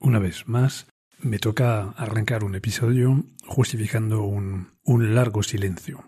Una 0.00 0.18
vez 0.18 0.46
más, 0.46 0.86
me 1.18 1.38
toca 1.38 1.90
arrancar 1.90 2.44
un 2.44 2.54
episodio 2.54 3.24
justificando 3.44 4.22
un, 4.22 4.78
un 4.84 5.14
largo 5.14 5.42
silencio. 5.42 6.04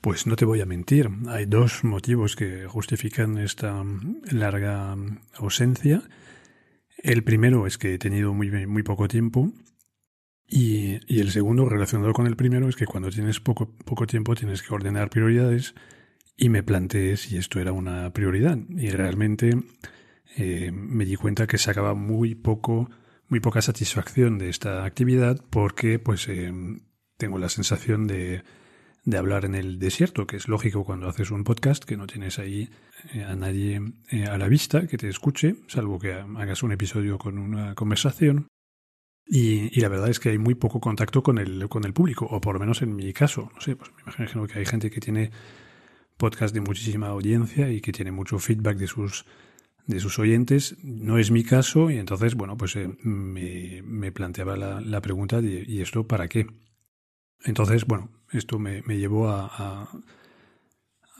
Pues 0.00 0.26
no 0.26 0.36
te 0.36 0.44
voy 0.44 0.60
a 0.60 0.66
mentir, 0.66 1.10
hay 1.26 1.46
dos 1.46 1.82
motivos 1.82 2.36
que 2.36 2.66
justifican 2.68 3.36
esta 3.38 3.84
larga 4.30 4.96
ausencia. 5.34 6.02
El 6.98 7.24
primero 7.24 7.66
es 7.66 7.78
que 7.78 7.94
he 7.94 7.98
tenido 7.98 8.32
muy, 8.32 8.66
muy 8.66 8.84
poco 8.84 9.08
tiempo 9.08 9.52
y, 10.46 11.00
y, 11.12 11.20
el 11.20 11.30
segundo, 11.32 11.68
relacionado 11.68 12.12
con 12.12 12.26
el 12.26 12.36
primero, 12.36 12.68
es 12.68 12.76
que 12.76 12.86
cuando 12.86 13.10
tienes 13.10 13.40
poco, 13.40 13.74
poco 13.84 14.06
tiempo 14.06 14.34
tienes 14.34 14.62
que 14.62 14.72
ordenar 14.72 15.10
prioridades 15.10 15.74
y 16.36 16.48
me 16.48 16.62
planteé 16.62 17.16
si 17.16 17.36
esto 17.36 17.60
era 17.60 17.72
una 17.72 18.12
prioridad. 18.12 18.56
Y 18.70 18.90
realmente 18.90 19.58
eh, 20.36 20.70
me 20.72 21.04
di 21.04 21.16
cuenta 21.16 21.46
que 21.46 21.58
sacaba 21.58 21.94
muy 21.94 22.34
poco, 22.34 22.90
muy 23.28 23.40
poca 23.40 23.62
satisfacción 23.62 24.38
de 24.38 24.48
esta 24.48 24.84
actividad 24.84 25.42
porque 25.50 25.98
pues 25.98 26.28
eh, 26.28 26.52
tengo 27.16 27.38
la 27.38 27.48
sensación 27.48 28.06
de, 28.06 28.42
de 29.04 29.18
hablar 29.18 29.44
en 29.44 29.54
el 29.54 29.78
desierto, 29.78 30.26
que 30.26 30.36
es 30.36 30.48
lógico 30.48 30.84
cuando 30.84 31.08
haces 31.08 31.30
un 31.30 31.44
podcast, 31.44 31.84
que 31.84 31.96
no 31.96 32.06
tienes 32.06 32.38
ahí 32.38 32.68
eh, 33.14 33.24
a 33.24 33.34
nadie 33.36 33.80
a 34.30 34.38
la 34.38 34.48
vista 34.48 34.86
que 34.86 34.98
te 34.98 35.08
escuche, 35.08 35.56
salvo 35.66 35.98
que 35.98 36.12
hagas 36.12 36.62
un 36.62 36.72
episodio 36.72 37.18
con 37.18 37.38
una 37.38 37.74
conversación. 37.74 38.48
Y, 39.30 39.76
y, 39.78 39.82
la 39.82 39.88
verdad 39.88 40.08
es 40.08 40.20
que 40.20 40.30
hay 40.30 40.38
muy 40.38 40.54
poco 40.54 40.80
contacto 40.80 41.22
con 41.22 41.36
el, 41.36 41.68
con 41.68 41.84
el 41.84 41.92
público, 41.92 42.24
o 42.24 42.40
por 42.40 42.54
lo 42.54 42.60
menos 42.60 42.80
en 42.80 42.96
mi 42.96 43.12
caso. 43.12 43.50
No 43.54 43.60
sé, 43.60 43.76
pues 43.76 43.90
me 43.94 44.02
imagino 44.14 44.46
que 44.46 44.58
hay 44.58 44.64
gente 44.64 44.90
que 44.90 45.00
tiene 45.00 45.30
podcast 46.18 46.52
de 46.52 46.60
muchísima 46.60 47.08
audiencia 47.08 47.70
y 47.70 47.80
que 47.80 47.92
tiene 47.92 48.10
mucho 48.10 48.38
feedback 48.38 48.76
de 48.76 48.86
sus 48.86 49.24
de 49.88 49.98
sus 49.98 50.18
oyentes. 50.20 50.76
No 50.84 51.18
es 51.18 51.32
mi 51.32 51.42
caso 51.42 51.90
y 51.90 51.96
entonces, 51.96 52.36
bueno, 52.36 52.56
pues 52.56 52.76
eh, 52.76 52.88
me, 53.02 53.82
me, 53.82 54.12
planteaba 54.12 54.56
la, 54.56 54.80
la, 54.80 55.00
pregunta 55.00 55.40
¿y 55.40 55.80
esto 55.80 56.06
para 56.06 56.28
qué? 56.28 56.46
Entonces, 57.44 57.86
bueno, 57.86 58.10
esto 58.30 58.58
me, 58.58 58.82
me 58.82 58.98
llevó 58.98 59.28
a, 59.30 59.90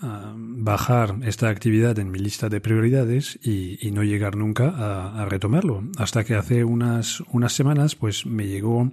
a, 0.00 0.34
bajar 0.36 1.16
esta 1.24 1.48
actividad 1.48 1.98
en 1.98 2.12
mi 2.12 2.20
lista 2.20 2.48
de 2.48 2.60
prioridades 2.60 3.36
y, 3.42 3.84
y 3.84 3.90
no 3.90 4.04
llegar 4.04 4.36
nunca 4.36 4.68
a, 4.68 5.24
retomarlo. 5.24 5.82
Hasta 5.96 6.22
que 6.22 6.34
hace 6.34 6.62
unas, 6.62 7.20
unas 7.32 7.54
semanas, 7.54 7.96
pues 7.96 8.26
me 8.26 8.46
llegó 8.46 8.92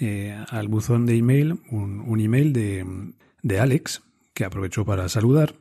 eh, 0.00 0.34
al 0.48 0.68
buzón 0.68 1.04
de 1.04 1.16
email 1.16 1.60
un, 1.70 2.00
un 2.00 2.20
email 2.20 2.52
de, 2.52 3.12
de 3.42 3.60
Alex, 3.60 4.02
que 4.32 4.44
aprovechó 4.44 4.86
para 4.86 5.08
saludar 5.08 5.54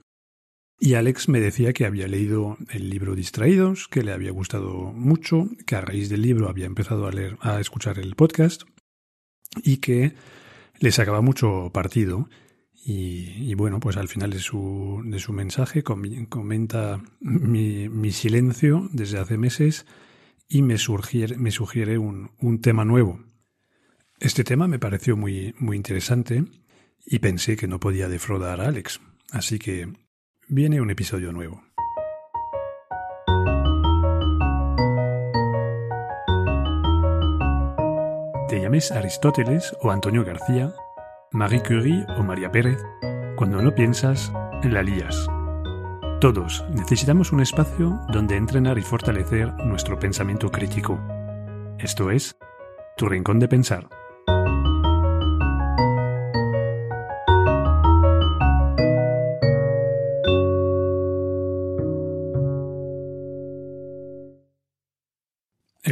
y 0.83 0.95
Alex 0.95 1.29
me 1.29 1.39
decía 1.39 1.73
que 1.73 1.85
había 1.85 2.07
leído 2.07 2.57
el 2.71 2.89
libro 2.89 3.13
Distraídos, 3.13 3.87
que 3.87 4.01
le 4.01 4.13
había 4.13 4.31
gustado 4.31 4.91
mucho, 4.91 5.47
que 5.67 5.75
a 5.75 5.81
raíz 5.81 6.09
del 6.09 6.23
libro 6.23 6.49
había 6.49 6.65
empezado 6.65 7.05
a 7.05 7.11
leer, 7.11 7.37
a 7.39 7.59
escuchar 7.59 7.99
el 7.99 8.15
podcast 8.15 8.63
y 9.63 9.77
que 9.77 10.15
le 10.79 10.91
sacaba 10.91 11.21
mucho 11.21 11.69
partido. 11.71 12.29
Y, 12.83 13.53
bueno, 13.53 13.79
pues 13.79 13.95
al 13.95 14.07
final 14.07 14.31
de 14.31 14.39
su, 14.39 15.03
de 15.05 15.19
su 15.19 15.33
mensaje 15.33 15.83
comenta 15.83 16.99
mi, 17.19 18.11
silencio 18.11 18.89
desde 18.91 19.19
hace 19.19 19.37
meses 19.37 19.85
y 20.49 20.63
me 20.63 20.79
sugiere, 20.79 21.37
me 21.37 21.51
sugiere 21.51 21.99
un, 21.99 22.31
un 22.39 22.59
tema 22.59 22.85
nuevo. 22.85 23.23
Este 24.19 24.43
tema 24.43 24.67
me 24.67 24.79
pareció 24.79 25.15
muy, 25.15 25.53
muy 25.59 25.77
interesante 25.77 26.43
y 27.05 27.19
pensé 27.19 27.55
que 27.55 27.67
no 27.67 27.79
podía 27.79 28.09
defraudar 28.09 28.61
a 28.61 28.67
Alex. 28.67 28.99
Así 29.29 29.59
que 29.59 30.00
viene 30.51 30.81
un 30.81 30.91
episodio 30.91 31.31
nuevo. 31.31 31.63
Te 38.49 38.59
llames 38.59 38.91
Aristóteles 38.91 39.73
o 39.81 39.91
Antonio 39.91 40.25
García, 40.25 40.73
Marie 41.31 41.63
Curie 41.63 42.05
o 42.17 42.23
María 42.23 42.51
Pérez, 42.51 42.83
cuando 43.37 43.61
no 43.61 43.73
piensas, 43.73 44.33
la 44.63 44.83
lías. 44.83 45.25
Todos 46.19 46.65
necesitamos 46.69 47.31
un 47.31 47.39
espacio 47.39 47.97
donde 48.11 48.35
entrenar 48.35 48.77
y 48.77 48.81
fortalecer 48.81 49.53
nuestro 49.63 49.97
pensamiento 49.99 50.51
crítico. 50.51 50.99
Esto 51.79 52.11
es, 52.11 52.37
tu 52.97 53.07
rincón 53.07 53.39
de 53.39 53.47
pensar. 53.47 53.87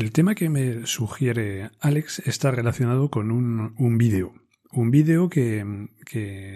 El 0.09 0.13
tema 0.13 0.33
que 0.33 0.49
me 0.49 0.87
sugiere 0.87 1.69
Alex 1.81 2.17
está 2.25 2.49
relacionado 2.49 3.11
con 3.11 3.29
un, 3.29 3.75
un 3.77 3.99
vídeo. 3.99 4.33
Un 4.71 4.89
vídeo 4.89 5.29
que, 5.29 5.63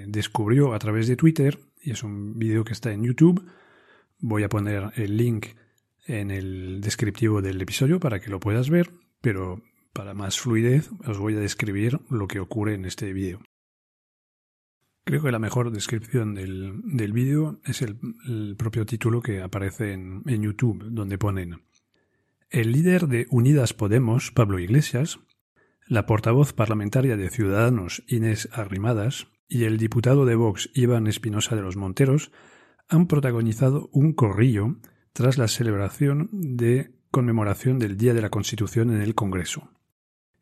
descubrió 0.07 0.73
a 0.73 0.79
través 0.79 1.07
de 1.07 1.15
Twitter 1.15 1.59
y 1.79 1.91
es 1.91 2.01
un 2.01 2.39
vídeo 2.39 2.63
que 2.63 2.73
está 2.73 2.91
en 2.91 3.03
YouTube. 3.03 3.45
Voy 4.17 4.41
a 4.41 4.49
poner 4.49 4.91
el 4.95 5.17
link 5.17 5.49
en 6.07 6.31
el 6.31 6.81
descriptivo 6.81 7.43
del 7.43 7.61
episodio 7.61 7.99
para 7.99 8.19
que 8.19 8.31
lo 8.31 8.39
puedas 8.39 8.71
ver, 8.71 8.89
pero 9.21 9.61
para 9.93 10.15
más 10.15 10.39
fluidez 10.39 10.89
os 11.05 11.19
voy 11.19 11.35
a 11.35 11.39
describir 11.39 11.99
lo 12.09 12.27
que 12.27 12.39
ocurre 12.39 12.73
en 12.73 12.85
este 12.85 13.13
vídeo. 13.13 13.39
Creo 15.03 15.21
que 15.21 15.31
la 15.31 15.37
mejor 15.37 15.69
descripción 15.69 16.33
del, 16.33 16.81
del 16.85 17.13
vídeo 17.13 17.59
es 17.65 17.83
el, 17.83 18.55
propio 18.57 18.87
título 18.87 19.21
que 19.21 19.43
aparece 19.43 19.93
en 19.93 20.41
YouTube, 20.41 20.85
donde 20.89 21.19
ponen 21.19 21.61
el 22.53 22.71
líder 22.71 23.07
de 23.07 23.25
Unidas 23.31 23.73
Podemos, 23.73 24.31
Pablo 24.31 24.59
Iglesias, 24.59 25.19
la 25.87 26.05
portavoz 26.05 26.53
parlamentaria 26.53 27.17
de 27.17 27.31
Ciudadanos, 27.31 28.03
Inés 28.07 28.47
Arrimadas, 28.53 29.27
y 29.49 29.63
el 29.63 29.77
diputado 29.77 30.23
de 30.25 30.35
Vox, 30.35 30.69
Iván 30.75 31.07
Espinosa 31.07 31.55
de 31.55 31.63
los 31.63 31.77
Monteros, 31.77 32.31
han 32.87 33.07
protagonizado 33.07 33.89
un 33.91 34.13
corrillo 34.13 34.75
tras 35.13 35.39
la 35.39 35.47
celebración 35.47 36.29
de 36.31 36.91
conmemoración 37.09 37.79
del 37.79 37.97
Día 37.97 38.13
de 38.13 38.21
la 38.21 38.29
Constitución 38.29 38.91
en 38.93 39.01
el 39.01 39.15
Congreso. 39.15 39.71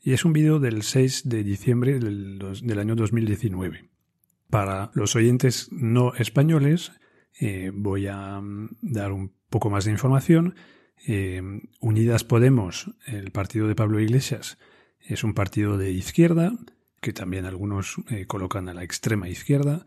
Y 0.01 0.11
es 0.11 0.25
un 0.25 0.33
vídeo 0.33 0.59
del 0.59 0.83
6 0.83 1.29
de 1.29 1.43
diciembre 1.45 1.97
del, 1.97 2.79
año 2.79 2.95
2019. 2.95 3.89
Para 4.49 4.91
los 4.95 5.15
oyentes 5.15 5.69
no 5.71 6.13
españoles, 6.15 6.91
eh, 7.39 7.71
voy 7.73 8.07
a 8.07 8.41
mm, 8.41 8.69
dar 8.81 9.13
un 9.13 9.31
poco 9.49 9.69
más 9.69 9.85
de 9.85 9.91
información 9.91 10.55
eh, 11.07 11.41
Unidas 11.79 12.23
Podemos, 12.23 12.91
el 13.05 13.31
partido 13.31 13.67
de 13.67 13.75
Pablo 13.75 13.99
Iglesias, 13.99 14.57
es 14.99 15.23
un 15.23 15.33
partido 15.33 15.77
de 15.77 15.91
izquierda, 15.91 16.53
que 17.01 17.13
también 17.13 17.45
algunos 17.45 17.95
eh, 18.09 18.25
colocan 18.27 18.69
a 18.69 18.73
la 18.73 18.83
extrema 18.83 19.27
izquierda. 19.27 19.85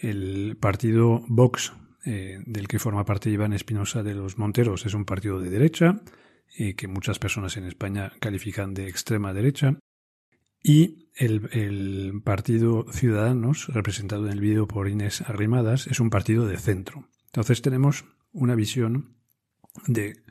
El 0.00 0.56
partido 0.60 1.24
Vox, 1.26 1.72
eh, 2.04 2.38
del 2.46 2.68
que 2.68 2.78
forma 2.78 3.04
parte 3.04 3.30
Iván 3.30 3.52
Espinosa 3.52 4.02
de 4.02 4.14
los 4.14 4.38
Monteros, 4.38 4.86
es 4.86 4.94
un 4.94 5.04
partido 5.04 5.40
de 5.40 5.50
derecha, 5.50 6.00
que 6.76 6.86
muchas 6.86 7.18
personas 7.18 7.56
en 7.56 7.64
España 7.64 8.12
califican 8.20 8.74
de 8.74 8.86
extrema 8.86 9.32
derecha. 9.32 9.78
Y 10.62 11.08
el, 11.16 11.48
el, 11.52 12.20
partido 12.22 12.84
Ciudadanos, 12.92 13.68
representado 13.68 14.26
en 14.26 14.32
el 14.32 14.40
vídeo 14.40 14.68
por 14.68 14.86
Inés 14.86 15.22
Arrimadas, 15.22 15.86
es 15.86 15.98
un 15.98 16.10
partido 16.10 16.46
de 16.46 16.58
centro. 16.58 17.08
Entonces 17.24 17.62
tenemos 17.62 18.04
una 18.32 18.54
visión 18.54 19.16
de 19.86 20.22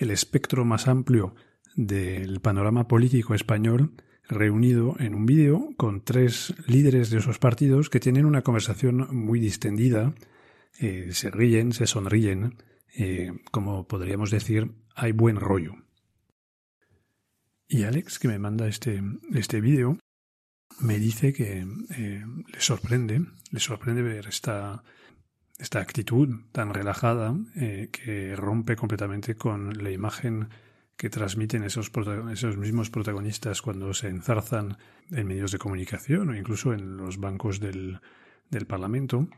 el 0.00 0.10
espectro 0.10 0.64
más 0.64 0.88
amplio 0.88 1.34
del 1.76 2.40
panorama 2.40 2.88
político 2.88 3.34
español 3.34 3.92
reunido 4.28 4.96
en 4.98 5.14
un 5.14 5.26
vídeo 5.26 5.68
con 5.76 6.02
tres 6.02 6.54
líderes 6.66 7.10
de 7.10 7.18
esos 7.18 7.38
partidos 7.38 7.90
que 7.90 8.00
tienen 8.00 8.24
una 8.24 8.42
conversación 8.42 9.08
muy 9.10 9.40
distendida, 9.40 10.14
eh, 10.78 11.10
se 11.12 11.30
ríen, 11.30 11.72
se 11.72 11.86
sonríen, 11.86 12.56
eh, 12.96 13.32
como 13.50 13.86
podríamos 13.86 14.30
decir, 14.30 14.72
hay 14.94 15.12
buen 15.12 15.36
rollo. 15.36 15.74
Y 17.68 17.82
Alex, 17.84 18.18
que 18.18 18.28
me 18.28 18.38
manda 18.38 18.66
este, 18.66 19.02
este 19.34 19.60
vídeo, 19.60 19.98
me 20.80 20.98
dice 20.98 21.32
que 21.32 21.66
eh, 21.90 22.24
le 22.52 22.60
sorprende, 22.60 23.26
le 23.50 23.60
sorprende 23.60 24.02
ver 24.02 24.26
esta, 24.28 24.82
esta 25.60 25.80
actitud 25.80 26.28
tan 26.52 26.72
relajada 26.72 27.36
eh, 27.54 27.90
que 27.92 28.34
rompe 28.34 28.76
completamente 28.76 29.34
con 29.34 29.82
la 29.82 29.90
imagen 29.90 30.48
que 30.96 31.10
transmiten 31.10 31.64
esos, 31.64 31.90
esos 32.32 32.56
mismos 32.56 32.90
protagonistas 32.90 33.62
cuando 33.62 33.94
se 33.94 34.08
enzarzan 34.08 34.78
en 35.10 35.26
medios 35.26 35.52
de 35.52 35.58
comunicación 35.58 36.30
o 36.30 36.36
incluso 36.36 36.72
en 36.72 36.96
los 36.96 37.18
bancos 37.18 37.60
del, 37.60 38.00
del 38.50 38.66
Parlamento. 38.66 39.28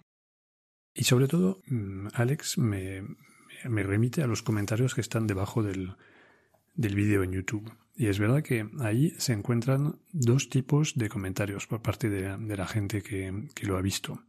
Y 0.95 1.05
sobre 1.05 1.29
todo, 1.29 1.63
mm, 1.67 2.09
Alex 2.15 2.59
me, 2.59 3.03
me, 3.65 3.83
remite 3.83 4.23
a 4.23 4.27
los 4.27 4.43
comentarios 4.43 4.95
que 4.95 5.01
están 5.01 5.27
debajo 5.27 5.63
del, 5.63 5.97
del 6.75 6.95
vídeo 6.95 7.23
en 7.23 7.33
YouTube. 7.33 7.73
Y 7.95 8.07
es 8.07 8.19
verdad 8.19 8.43
que 8.43 8.69
ahí 8.81 9.15
se 9.19 9.33
encuentran 9.33 10.01
dos 10.11 10.49
tipos 10.49 10.95
de 10.97 11.09
comentarios 11.09 11.67
por 11.67 11.83
parte 11.83 12.09
de, 12.09 12.37
de 12.39 12.57
la 12.57 12.67
gente 12.67 13.03
que, 13.03 13.49
que 13.55 13.67
lo 13.67 13.77
ha 13.77 13.83
visto. 13.83 14.21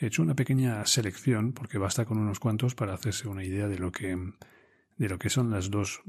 He 0.00 0.06
hecho 0.06 0.22
una 0.22 0.36
pequeña 0.36 0.84
selección, 0.86 1.52
porque 1.52 1.78
basta 1.78 2.04
con 2.04 2.18
unos 2.18 2.38
cuantos 2.38 2.74
para 2.74 2.94
hacerse 2.94 3.26
una 3.28 3.44
idea 3.44 3.66
de 3.66 3.78
lo 3.78 3.90
que, 3.90 4.16
de 4.96 5.08
lo 5.08 5.18
que 5.18 5.28
son 5.28 5.50
las 5.50 5.70
dos 5.70 6.02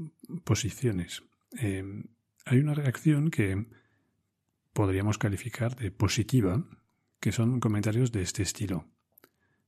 posiciones. 0.44 1.24
Eh, 1.58 2.04
hay 2.44 2.58
una 2.58 2.74
reacción 2.74 3.30
que 3.30 3.66
podríamos 4.72 5.18
calificar 5.18 5.74
de 5.74 5.90
positiva, 5.90 6.64
que 7.18 7.32
son 7.32 7.58
comentarios 7.58 8.12
de 8.12 8.22
este 8.22 8.42
estilo. 8.42 8.86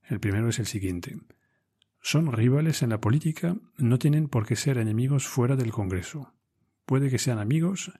El 0.03 0.19
primero 0.19 0.49
es 0.49 0.59
el 0.59 0.67
siguiente. 0.67 1.17
Son 2.01 2.31
rivales 2.31 2.81
en 2.81 2.89
la 2.89 3.01
política, 3.01 3.57
no 3.77 3.99
tienen 3.99 4.27
por 4.27 4.45
qué 4.45 4.55
ser 4.55 4.77
enemigos 4.77 5.27
fuera 5.27 5.55
del 5.55 5.71
Congreso. 5.71 6.33
Puede 6.85 7.09
que 7.09 7.19
sean 7.19 7.39
amigos, 7.39 7.91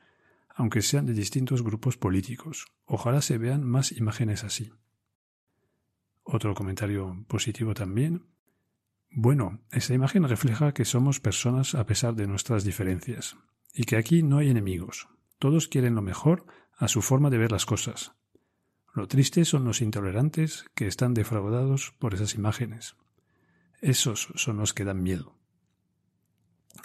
aunque 0.56 0.82
sean 0.82 1.06
de 1.06 1.14
distintos 1.14 1.64
grupos 1.64 1.98
políticos. 1.98 2.66
Ojalá 2.86 3.22
se 3.22 3.38
vean 3.38 3.64
más 3.64 3.92
imágenes 3.92 4.44
así. 4.44 4.72
Otro 6.24 6.54
comentario 6.54 7.26
positivo 7.28 7.74
también. 7.74 8.26
Bueno, 9.10 9.62
esa 9.72 9.94
imagen 9.94 10.28
refleja 10.28 10.74
que 10.74 10.86
somos 10.86 11.20
personas 11.20 11.76
a 11.76 11.86
pesar 11.86 12.16
de 12.16 12.28
nuestras 12.28 12.64
diferencias, 12.64 13.38
y 13.74 13.84
que 13.84 13.98
aquí 13.98 14.24
no 14.24 14.38
hay 14.38 14.50
enemigos. 14.50 15.10
Todos 15.40 15.68
quieren 15.68 15.96
lo 15.96 16.02
mejor 16.02 16.46
a 16.78 16.88
su 16.88 17.02
forma 17.02 17.30
de 17.30 17.38
ver 17.38 17.52
las 17.52 17.66
cosas. 17.66 18.14
Lo 18.94 19.08
triste 19.08 19.44
son 19.44 19.66
los 19.66 19.82
intolerantes 19.82 20.66
que 20.76 20.88
están 20.88 21.14
defraudados 21.14 21.94
por 22.00 22.14
esas 22.14 22.36
imágenes. 22.36 22.96
Esos 23.82 24.32
son 24.36 24.58
los 24.58 24.74
que 24.74 24.86
dan 24.86 25.02
miedo. 25.02 25.38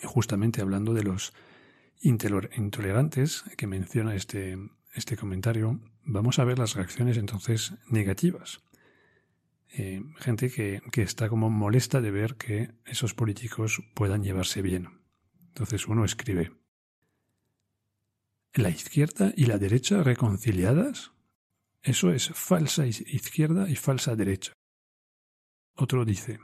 Y 0.03 0.07
justamente 0.07 0.61
hablando 0.61 0.95
de 0.95 1.03
los 1.03 1.33
intolerantes 2.01 3.45
que 3.57 3.67
menciona 3.67 4.15
este, 4.15 4.59
este 4.95 5.17
comentario, 5.17 5.81
vamos 6.05 6.39
a 6.39 6.45
ver 6.45 6.59
las 6.59 6.75
reacciones 6.75 7.17
entonces 7.19 7.75
negativas. 7.89 8.61
Eh, 9.71 10.03
gente 10.17 10.51
que, 10.51 10.81
que 10.91 11.03
está 11.03 11.29
como 11.29 11.51
molesta 11.51 12.01
de 12.01 12.11
ver 12.11 12.37
que 12.37 12.73
esos 12.87 13.15
políticos 13.15 13.83
puedan 13.95 14.23
llevarse 14.23 14.63
bien. 14.63 15.01
Entonces 15.49 15.87
uno 15.87 16.05
escribe, 16.05 16.53
¿la 18.55 18.71
izquierda 18.71 19.33
y 19.37 19.47
la 19.47 19.59
derecha 19.59 20.03
reconciliadas? 20.03 21.13
Eso 21.83 22.13
es 22.13 22.31
falsa 22.35 22.87
izquierda 22.87 23.69
y 23.69 23.77
falsa 23.77 24.17
derecha. 24.17 24.53
Otro 25.75 26.05
dice, 26.05 26.41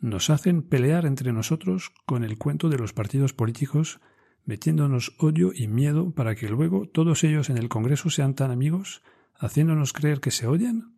nos 0.00 0.30
hacen 0.30 0.62
pelear 0.62 1.06
entre 1.06 1.32
nosotros 1.32 1.92
con 2.06 2.24
el 2.24 2.38
cuento 2.38 2.68
de 2.68 2.78
los 2.78 2.92
partidos 2.92 3.32
políticos, 3.32 4.00
metiéndonos 4.44 5.14
odio 5.18 5.52
y 5.54 5.68
miedo 5.68 6.12
para 6.12 6.34
que 6.34 6.48
luego 6.48 6.88
todos 6.88 7.24
ellos 7.24 7.50
en 7.50 7.58
el 7.58 7.68
Congreso 7.68 8.08
sean 8.08 8.34
tan 8.34 8.50
amigos, 8.50 9.02
haciéndonos 9.34 9.92
creer 9.92 10.20
que 10.20 10.30
se 10.30 10.46
odian. 10.46 10.97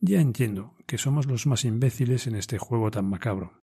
Ya 0.00 0.20
entiendo 0.20 0.74
que 0.86 0.98
somos 0.98 1.26
los 1.26 1.46
más 1.46 1.64
imbéciles 1.64 2.26
en 2.26 2.34
este 2.34 2.58
juego 2.58 2.90
tan 2.90 3.08
macabro. 3.08 3.62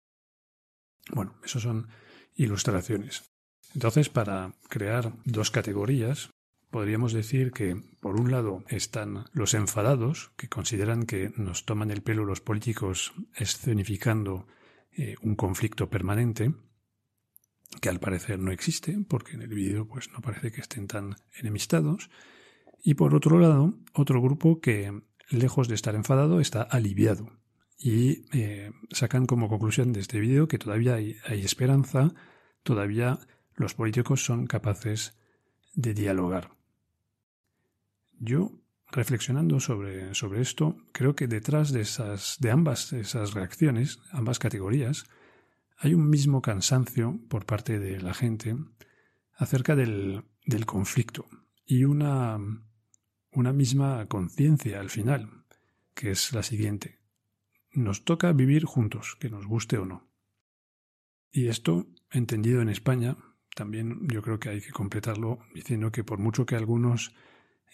Bueno, 1.11 1.35
eso 1.43 1.59
son 1.59 1.89
ilustraciones. 2.35 3.31
Entonces, 3.75 4.09
para 4.09 4.55
crear 4.67 5.13
dos 5.25 5.51
categorías, 5.51 6.31
podríamos 6.71 7.13
decir 7.13 7.51
que, 7.51 7.75
por 7.99 8.19
un 8.19 8.31
lado, 8.31 8.63
están 8.67 9.25
los 9.33 9.53
enfadados, 9.53 10.31
que 10.35 10.49
consideran 10.49 11.05
que 11.05 11.31
nos 11.37 11.65
toman 11.65 11.91
el 11.91 12.01
pelo 12.01 12.25
los 12.25 12.41
políticos 12.41 13.13
escenificando 13.35 14.47
eh, 14.91 15.15
un 15.21 15.35
conflicto 15.35 15.89
permanente, 15.89 16.53
que 17.79 17.89
al 17.89 17.99
parecer 17.99 18.39
no 18.39 18.51
existe, 18.51 18.97
porque 19.07 19.33
en 19.33 19.43
el 19.43 19.53
vídeo 19.53 19.87
pues, 19.87 20.11
no 20.11 20.21
parece 20.21 20.51
que 20.51 20.61
estén 20.61 20.87
tan 20.87 21.15
enemistados. 21.35 22.09
Y 22.83 22.95
por 22.95 23.13
otro 23.15 23.39
lado, 23.39 23.75
otro 23.93 24.21
grupo 24.21 24.59
que, 24.59 25.01
lejos 25.29 25.67
de 25.67 25.75
estar 25.75 25.95
enfadado, 25.95 26.39
está 26.39 26.61
aliviado. 26.61 27.31
Y 27.77 28.25
eh, 28.37 28.71
sacan 28.91 29.25
como 29.25 29.49
conclusión 29.49 29.93
de 29.93 29.99
este 29.99 30.19
vídeo 30.19 30.47
que 30.47 30.59
todavía 30.59 30.95
hay 30.95 31.41
esperanza, 31.43 32.13
todavía 32.63 33.19
los 33.55 33.73
políticos 33.73 34.23
son 34.23 34.47
capaces 34.47 35.17
de 35.73 35.93
dialogar. 35.93 36.51
Yo, 38.19 38.51
reflexionando 38.91 39.59
sobre, 39.59 40.13
sobre 40.13 40.41
esto, 40.41 40.77
creo 40.91 41.15
que 41.15 41.27
detrás 41.27 41.71
de, 41.71 41.81
esas, 41.81 42.37
de 42.39 42.51
ambas 42.51 42.93
esas 42.93 43.33
reacciones, 43.33 43.99
ambas 44.11 44.39
categorías, 44.39 45.05
hay 45.77 45.93
un 45.93 46.09
mismo 46.09 46.41
cansancio 46.41 47.19
por 47.27 47.45
parte 47.45 47.79
de 47.79 47.99
la 47.99 48.13
gente 48.13 48.55
acerca 49.35 49.75
del, 49.75 50.23
del 50.45 50.65
conflicto 50.65 51.25
y 51.65 51.83
una, 51.83 52.37
una 53.33 53.53
misma 53.53 54.05
conciencia 54.07 54.79
al 54.79 54.89
final, 54.89 55.43
que 55.93 56.11
es 56.11 56.33
la 56.33 56.43
siguiente. 56.43 56.99
Nos 57.71 58.05
toca 58.05 58.31
vivir 58.33 58.65
juntos, 58.65 59.17
que 59.19 59.29
nos 59.29 59.45
guste 59.45 59.77
o 59.77 59.85
no. 59.85 60.07
Y 61.31 61.47
esto, 61.47 61.87
entendido 62.11 62.61
en 62.61 62.69
España, 62.69 63.17
también 63.55 64.07
yo 64.07 64.21
creo 64.21 64.39
que 64.39 64.49
hay 64.49 64.61
que 64.61 64.71
completarlo 64.71 65.39
diciendo 65.53 65.91
que 65.91 66.03
por 66.03 66.19
mucho 66.19 66.45
que 66.45 66.55
algunos 66.55 67.15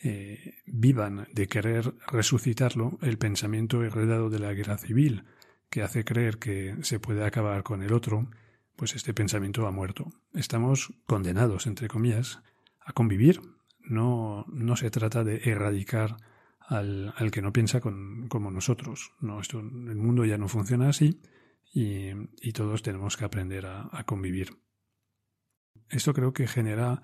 eh, 0.01 0.56
vivan 0.65 1.27
de 1.33 1.47
querer 1.47 1.94
resucitarlo, 2.07 2.97
el 3.01 3.17
pensamiento 3.17 3.83
heredado 3.83 4.29
de 4.29 4.39
la 4.39 4.53
guerra 4.53 4.77
civil, 4.77 5.25
que 5.69 5.83
hace 5.83 6.06
creer 6.06 6.39
que 6.39 6.77
se 6.81 7.00
puede 7.00 7.25
acabar 7.25 7.63
con 7.63 7.83
el 7.83 7.94
otro, 7.94 8.29
pues 8.75 8.95
este 8.95 9.13
pensamiento 9.13 9.67
ha 9.67 9.71
muerto. 9.71 10.11
Estamos 10.33 10.94
condenados, 11.06 11.67
entre 11.67 11.89
comillas, 11.89 12.41
a 12.79 12.94
convivir. 12.94 13.41
No, 13.89 14.45
no 14.47 14.75
se 14.75 14.91
trata 14.91 15.24
de 15.24 15.41
erradicar 15.44 16.15
al, 16.59 17.13
al 17.18 17.31
que 17.31 17.41
no 17.41 17.51
piensa 17.51 17.81
con, 17.81 18.27
como 18.30 18.51
nosotros. 18.51 19.12
No, 19.19 19.41
esto, 19.41 19.59
el 19.59 19.97
mundo 19.97 20.24
ya 20.25 20.38
no 20.38 20.47
funciona 20.47 20.89
así 20.89 21.19
y, 21.74 22.12
y 22.41 22.53
todos 22.53 22.83
tenemos 22.83 23.18
que 23.18 23.25
aprender 23.25 23.65
a, 23.65 23.89
a 23.91 24.06
convivir. 24.06 24.62
Esto 25.89 26.13
creo 26.13 26.33
que 26.33 26.47
genera, 26.47 27.01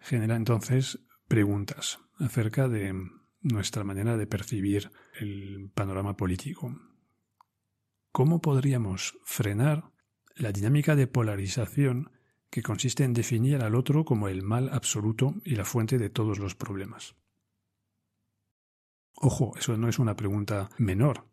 genera 0.00 0.34
entonces 0.34 1.06
preguntas 1.28 2.00
acerca 2.18 2.68
de 2.68 2.92
nuestra 3.40 3.84
manera 3.84 4.16
de 4.16 4.26
percibir 4.26 4.90
el 5.20 5.70
panorama 5.72 6.16
político. 6.16 6.76
¿Cómo 8.10 8.40
podríamos 8.40 9.16
frenar 9.24 9.92
la 10.34 10.50
dinámica 10.50 10.96
de 10.96 11.06
polarización 11.06 12.10
que 12.50 12.62
consiste 12.62 13.04
en 13.04 13.12
definir 13.12 13.62
al 13.62 13.74
otro 13.74 14.04
como 14.04 14.28
el 14.28 14.42
mal 14.42 14.70
absoluto 14.72 15.34
y 15.44 15.54
la 15.54 15.64
fuente 15.64 15.98
de 15.98 16.10
todos 16.10 16.38
los 16.38 16.54
problemas? 16.54 17.14
Ojo, 19.14 19.52
eso 19.58 19.76
no 19.76 19.88
es 19.88 19.98
una 19.98 20.16
pregunta 20.16 20.70
menor. 20.78 21.26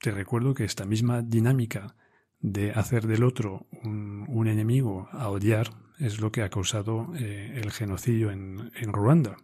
Te 0.00 0.10
recuerdo 0.10 0.54
que 0.54 0.64
esta 0.64 0.84
misma 0.84 1.22
dinámica 1.22 1.94
de 2.40 2.72
hacer 2.72 3.06
del 3.06 3.24
otro 3.24 3.66
un, 3.82 4.46
enemigo 4.46 5.08
a 5.12 5.30
odiar 5.30 5.70
es 5.98 6.20
lo 6.20 6.30
que 6.30 6.42
ha 6.42 6.50
causado 6.50 7.14
eh, 7.16 7.60
el 7.62 7.70
genocidio 7.70 8.30
en, 8.30 8.70
Ruanda. 8.92 9.36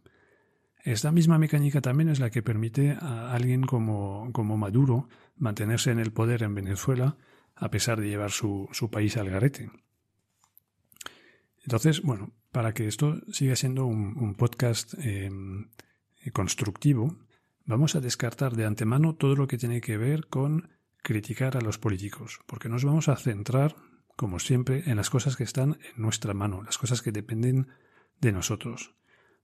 Esta 0.82 1.12
misma 1.12 1.38
mecánica 1.38 1.80
también 1.80 2.10
es 2.10 2.20
la 2.20 2.30
que 2.30 2.42
permite 2.42 2.96
a 3.00 3.32
alguien 3.32 3.62
como, 3.62 4.30
como 4.32 4.56
Maduro 4.56 5.08
mantenerse 5.36 5.90
en 5.90 5.98
el 5.98 6.12
poder 6.12 6.42
en 6.42 6.54
Venezuela 6.54 7.16
a 7.54 7.70
pesar 7.70 8.00
de 8.00 8.08
llevar 8.08 8.30
su, 8.30 8.68
país 8.90 9.16
al 9.16 9.30
garete. 9.30 9.70
Entonces, 11.62 12.02
bueno, 12.02 12.32
para 12.52 12.72
que 12.74 12.86
esto 12.86 13.20
siga 13.32 13.56
siendo 13.56 13.86
un, 13.86 14.34
podcast 14.34 14.94
em, 14.98 15.70
constructivo, 16.32 17.16
vamos 17.64 17.94
a 17.94 18.00
descartar 18.00 18.56
de 18.56 18.66
antemano 18.66 19.14
todo 19.14 19.36
lo 19.36 19.46
que 19.46 19.58
tiene 19.58 19.80
que 19.80 19.96
ver 19.96 20.26
con 20.26 20.70
criticar 21.02 21.56
a 21.56 21.60
los 21.60 21.78
políticos, 21.78 22.40
porque 22.46 22.68
nos 22.68 22.84
vamos 22.84 23.08
a 23.08 23.16
centrar, 23.16 23.76
como 24.16 24.38
siempre, 24.38 24.84
en 24.86 24.96
las 24.96 25.10
cosas 25.10 25.36
que 25.36 25.44
están 25.44 25.78
en 25.94 26.02
nuestra 26.02 26.34
mano, 26.34 26.62
las 26.62 26.78
cosas 26.78 27.02
que 27.02 27.12
dependen 27.12 27.68
de 28.20 28.32
nosotros. 28.32 28.94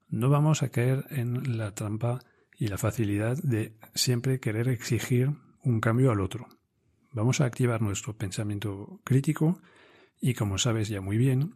No 0.08 0.28
vamos 0.28 0.62
a 0.62 0.68
caer 0.68 1.06
en 1.10 1.58
la 1.58 1.74
trampa 1.74 2.20
y 2.58 2.68
la 2.68 2.78
facilidad 2.78 3.36
de 3.42 3.76
siempre 3.94 4.40
querer 4.40 4.68
exigir 4.68 5.30
un 5.62 5.80
cambio 5.80 6.10
al 6.10 6.20
otro. 6.20 6.48
Vamos 7.12 7.40
a 7.40 7.46
activar 7.46 7.82
nuestro 7.82 8.16
pensamiento 8.16 9.00
crítico 9.04 9.60
y, 10.20 10.34
como 10.34 10.58
sabes 10.58 10.88
ya 10.88 11.00
muy 11.00 11.16
bien, 11.16 11.54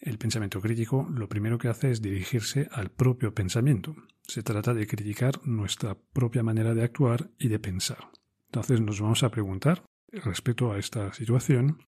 el 0.00 0.18
pensamiento 0.18 0.60
crítico 0.60 1.06
lo 1.10 1.28
primero 1.28 1.58
que 1.58 1.68
hace 1.68 1.90
es 1.90 2.02
dirigirse 2.02 2.68
al 2.72 2.90
propio 2.90 3.34
pensamiento. 3.34 3.94
Se 4.22 4.42
trata 4.42 4.74
de 4.74 4.86
criticar 4.86 5.40
nuestra 5.46 5.94
propia 5.94 6.42
manera 6.42 6.74
de 6.74 6.82
actuar 6.82 7.30
y 7.38 7.48
de 7.48 7.58
pensar. 7.58 8.10
Entonces 8.46 8.80
nos 8.80 9.00
vamos 9.00 9.22
a 9.22 9.30
preguntar 9.30 9.84
respecto 10.12 10.72
a 10.72 10.78
esta 10.78 11.12
situación, 11.12 11.86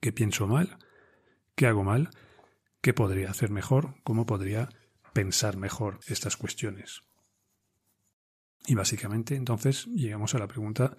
¿qué 0.00 0.12
pienso 0.12 0.46
mal? 0.46 0.78
¿Qué 1.54 1.66
hago 1.66 1.84
mal? 1.84 2.10
¿Qué 2.80 2.94
podría 2.94 3.30
hacer 3.30 3.50
mejor? 3.50 3.94
¿Cómo 4.04 4.26
podría 4.26 4.68
pensar 5.12 5.56
mejor 5.56 6.00
estas 6.06 6.36
cuestiones? 6.36 7.02
Y 8.66 8.74
básicamente 8.74 9.34
entonces 9.34 9.86
llegamos 9.86 10.34
a 10.34 10.38
la 10.38 10.46
pregunta, 10.46 10.96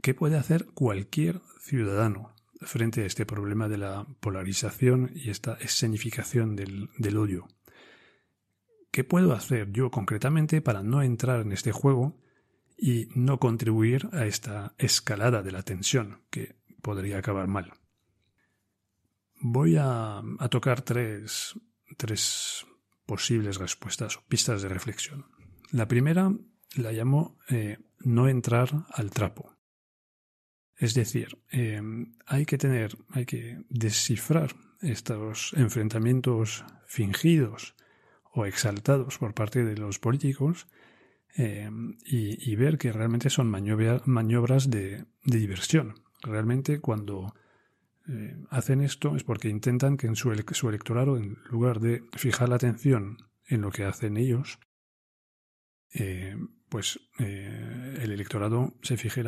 ¿qué 0.00 0.14
puede 0.14 0.36
hacer 0.36 0.66
cualquier 0.72 1.40
ciudadano 1.60 2.34
frente 2.64 3.02
a 3.02 3.06
este 3.06 3.26
problema 3.26 3.68
de 3.68 3.78
la 3.78 4.06
polarización 4.20 5.12
y 5.14 5.30
esta 5.30 5.54
escenificación 5.54 6.56
del, 6.56 6.90
del 6.98 7.16
odio? 7.16 7.48
¿Qué 8.90 9.04
puedo 9.04 9.32
hacer 9.32 9.72
yo 9.72 9.90
concretamente 9.90 10.60
para 10.60 10.82
no 10.82 11.02
entrar 11.02 11.40
en 11.40 11.52
este 11.52 11.72
juego 11.72 12.22
y 12.82 13.08
no 13.14 13.38
contribuir 13.38 14.08
a 14.12 14.26
esta 14.26 14.74
escalada 14.76 15.42
de 15.42 15.52
la 15.52 15.62
tensión 15.62 16.22
que 16.30 16.56
podría 16.82 17.18
acabar 17.18 17.46
mal. 17.46 17.72
voy 19.40 19.76
a, 19.78 20.20
tocar 20.50 20.82
tres, 20.82 21.54
tres 21.96 22.66
posibles 23.06 23.58
respuestas 23.58 24.16
o 24.16 24.22
pistas 24.28 24.62
de 24.62 24.68
reflexión. 24.68 25.26
La 25.70 25.86
primera 25.86 26.32
la 26.74 26.90
llamo 26.90 27.38
eh, 27.48 27.78
no 28.00 28.28
entrar 28.28 28.86
al 28.92 29.10
trapo. 29.10 29.54
Es 30.76 30.94
decir, 30.94 31.38
em, 31.50 32.14
hay 32.26 32.44
que 32.44 32.58
tener, 32.58 32.96
hay 33.10 33.24
que 33.24 33.58
descifrar 33.68 34.54
estos 34.80 35.52
enfrentamientos 35.56 36.64
fingidos 36.86 37.74
o 38.32 38.46
exaltados 38.46 39.18
por 39.18 39.34
parte 39.34 39.64
de 39.64 39.76
los 39.76 39.98
políticos 39.98 40.66
em, 41.34 41.96
y, 42.04 42.56
ver 42.56 42.78
que 42.78 42.92
realmente 42.92 43.30
son 43.30 43.48
maniobras 43.48 44.70
de, 44.70 45.04
diversión. 45.24 45.94
Realmente 46.22 46.80
cuando 46.80 47.34
eh, 48.08 48.36
hacen 48.50 48.80
esto 48.80 49.16
es 49.16 49.24
porque 49.24 49.48
intentan 49.48 49.96
que 49.96 50.06
en 50.06 50.16
su, 50.16 50.34
su 50.52 50.68
electorado, 50.68 51.16
en 51.16 51.38
lugar 51.50 51.80
de 51.80 52.02
fijar 52.16 52.48
la 52.48 52.56
atención 52.56 53.18
en 53.46 53.60
lo 53.62 53.70
que 53.70 53.84
hacen 53.84 54.16
ellos, 54.16 54.58
eh, 55.94 56.36
pues 56.68 57.00
eh, 57.18 57.98
el 58.00 58.12
electorado 58.12 58.74
se 58.82 58.96
fije, 58.96 59.22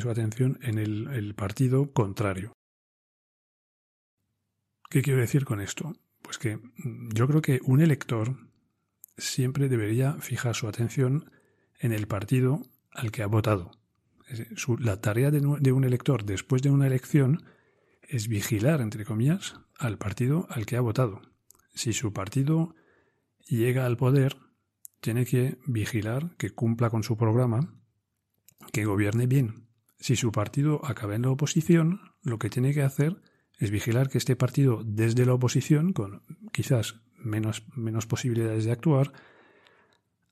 su 0.00 0.10
atención 0.10 0.58
en 0.62 0.78
el, 0.78 1.34
partido 1.34 1.92
contrario. 1.92 2.52
¿Qué 4.88 5.02
quiero 5.02 5.20
decir 5.20 5.44
con 5.44 5.60
esto? 5.60 5.94
Pues 6.22 6.38
que 6.38 6.56
mm, 6.58 7.10
yo 7.12 7.26
creo 7.26 7.42
que 7.42 7.60
un 7.64 7.80
elector 7.80 8.36
siempre 9.18 9.68
debería 9.68 10.14
fijar 10.20 10.54
su 10.54 10.68
atención 10.68 11.32
en 11.80 11.92
el 11.92 12.06
partido 12.06 12.62
al 12.92 13.10
que 13.10 13.24
ha 13.24 13.26
votado. 13.26 13.72
la 14.78 15.00
tarea 15.00 15.32
de, 15.32 15.40
de 15.58 15.72
un 15.72 15.84
elector 15.84 16.24
después 16.24 16.62
de 16.62 16.70
una 16.70 16.86
elección 16.86 17.42
es 18.02 18.28
vigilar, 18.28 18.80
entre 18.80 19.04
comillas, 19.04 19.56
al 19.76 19.98
partido 19.98 20.46
al 20.50 20.66
que 20.66 20.76
ha 20.76 20.80
votado. 20.80 21.20
Si 21.74 21.92
su 21.92 22.12
partido 22.12 22.76
llega 23.48 23.86
al 23.86 23.96
poder, 23.96 24.36
tiene 25.04 25.26
que 25.26 25.58
vigilar 25.66 26.34
que 26.38 26.48
cumpla 26.48 26.88
con 26.88 27.02
su 27.02 27.18
programa, 27.18 27.74
que 28.72 28.86
gobierne 28.86 29.26
bien. 29.26 29.68
Si 29.98 30.16
su 30.16 30.32
partido 30.32 30.80
acaba 30.82 31.14
en 31.14 31.20
la 31.20 31.30
oposición, 31.30 32.00
lo 32.22 32.38
que 32.38 32.48
tiene 32.48 32.72
que 32.72 32.80
hacer 32.80 33.20
es 33.58 33.70
vigilar 33.70 34.08
que 34.08 34.16
este 34.16 34.34
partido 34.34 34.80
desde 34.82 35.26
la 35.26 35.34
oposición, 35.34 35.92
con 35.92 36.22
quizás 36.52 37.02
menos, 37.18 37.66
menos 37.76 38.06
posibilidades 38.06 38.64
de 38.64 38.72
actuar, 38.72 39.12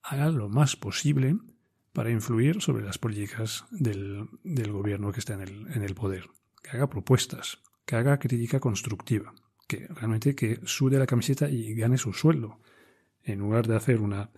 haga 0.03 0.31
lo 0.31 0.49
más 0.49 0.75
posible 0.75 1.37
para 1.93 2.11
influir 2.11 2.63
sobre 2.63 2.83
las 2.83 2.97
políticas 2.97 3.67
del, 3.73 4.27
gobierno 4.43 5.13
que 5.13 5.21
está 5.21 5.35
en 5.35 5.43
el, 5.43 5.67
en 5.75 5.83
el 5.83 5.95
poder, 5.95 6.31
que 6.63 6.71
haga 6.71 6.89
propuestas, 6.89 7.59
que 7.85 7.97
haga 7.97 8.19
crítica 8.19 8.59
constructiva, 8.59 9.35
que 9.69 9.87
realmente 9.89 10.35
que 10.35 10.61
sude 10.65 10.99
la 10.99 11.07
camiseta 11.07 11.51
y 11.51 11.75
gane 11.75 11.99
su 11.99 12.15
sueldo, 12.15 12.59
en 13.23 13.39
lugar 13.39 13.67
de 13.67 13.77
hacer 13.77 14.01
una 14.01 14.31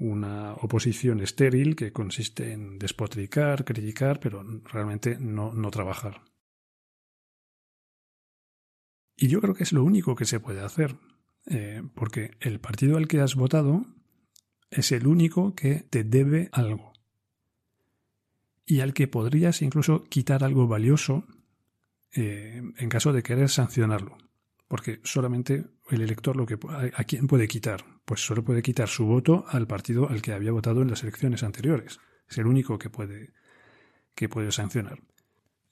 una 0.00 0.54
oposición 0.54 1.20
estéril 1.20 1.76
que 1.76 1.92
consiste 1.92 2.52
en 2.52 2.78
despotricar, 2.78 3.64
criticar, 3.64 4.18
pero 4.18 4.42
realmente 4.64 5.18
no, 5.20 5.52
no 5.52 5.70
trabajar. 5.70 6.22
Y 9.16 9.28
yo 9.28 9.40
creo 9.42 9.54
que 9.54 9.62
es 9.62 9.72
lo 9.72 9.84
único 9.84 10.16
que 10.16 10.24
se 10.24 10.40
puede 10.40 10.62
hacer, 10.62 10.96
eh, 11.46 11.82
porque 11.94 12.32
el 12.40 12.60
partido 12.60 12.96
al 12.96 13.08
que 13.08 13.20
has 13.20 13.34
votado 13.34 13.84
es 14.70 14.90
el 14.92 15.06
único 15.06 15.54
que 15.54 15.86
te 15.90 16.02
debe 16.02 16.48
algo 16.52 16.92
y 18.64 18.80
al 18.80 18.94
que 18.94 19.08
podrías 19.08 19.62
incluso 19.62 20.04
quitar 20.04 20.44
algo 20.44 20.68
valioso 20.68 21.26
eh, 22.12 22.62
en 22.76 22.88
caso 22.88 23.12
de 23.12 23.22
querer 23.22 23.48
sancionarlo 23.48 24.16
porque 24.70 25.00
solamente 25.02 25.66
el 25.88 26.00
elector 26.00 26.36
lo 26.36 26.46
que 26.46 26.56
a, 26.94 27.02
quién 27.02 27.26
puede 27.26 27.48
quitar, 27.48 27.84
pues 28.04 28.24
solo 28.24 28.44
puede 28.44 28.62
quitar 28.62 28.88
su 28.88 29.04
voto 29.04 29.44
al 29.48 29.66
partido 29.66 30.08
al 30.08 30.22
que 30.22 30.32
había 30.32 30.52
votado 30.52 30.80
en 30.82 30.88
las 30.88 31.02
elecciones 31.02 31.42
anteriores. 31.42 31.98
Es 32.28 32.38
el 32.38 32.46
único 32.46 32.78
que 32.78 32.88
puede 32.88 33.32
que 34.14 34.28
puede 34.28 34.52
sancionar. 34.52 35.00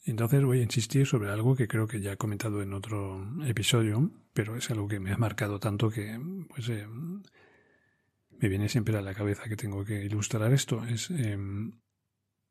Entonces 0.05 0.43
voy 0.43 0.59
a 0.59 0.65
insistir 0.65 1.07
sobre 1.07 1.31
algo 1.31 1.55
que 1.55 1.69
creo 1.69 1.87
que 1.87 2.01
ya 2.01 2.15
he 2.15 2.17
comentado 2.17 2.61
en 2.61 2.73
otro 2.73 3.25
episodio, 3.47 4.11
pero 4.33 4.57
es 4.57 4.69
algo 4.73 4.89
que 4.89 4.99
me 4.99 5.13
ha 5.13 5.17
marcado 5.17 5.61
tanto 5.61 5.91
que 5.91 6.19
pues 6.49 6.69
eh, 6.69 6.89
me 6.89 8.49
viene 8.49 8.69
siempre 8.69 8.99
a 8.99 9.01
la 9.01 9.15
cabeza 9.15 9.45
que 9.45 9.55
tengo 9.55 9.85
que 9.85 10.05
ilustrar 10.05 10.53
esto. 10.53 10.85
Es 10.85 11.09
em, 11.11 11.79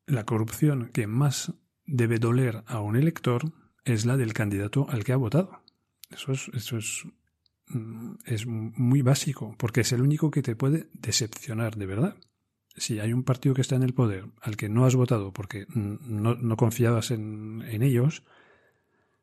la 0.05 0.23
corrupción 0.23 0.91
que 0.93 1.07
más 1.07 1.51
debe 1.85 2.19
doler 2.19 2.63
a 2.67 2.79
un 2.79 2.95
elector 2.95 3.51
es 3.83 4.05
la 4.05 4.15
del 4.15 4.31
candidato 4.31 4.87
al 4.89 5.03
que 5.03 5.11
ha 5.11 5.17
votado. 5.17 5.66
Eso 6.09 6.31
es, 6.31 6.49
eso 6.53 6.77
es, 6.77 7.03
mm, 7.67 8.15
es 8.25 8.45
muy 8.45 9.01
básico, 9.01 9.55
porque 9.57 9.81
es 9.81 9.91
el 9.91 10.01
único 10.01 10.31
que 10.31 10.41
te 10.41 10.55
puede 10.55 10.87
decepcionar 10.93 11.75
de 11.75 11.85
verdad. 11.85 12.15
Si 12.75 12.99
hay 12.99 13.13
un 13.13 13.23
partido 13.23 13.55
que 13.55 13.61
está 13.61 13.75
en 13.75 13.83
el 13.83 13.93
poder 13.93 14.25
al 14.41 14.55
que 14.55 14.69
no 14.69 14.85
has 14.85 14.95
votado 14.95 15.33
porque 15.33 15.65
no, 15.73 16.35
no 16.35 16.57
confiabas 16.57 17.11
en, 17.11 17.63
en 17.67 17.81
ellos, 17.81 18.23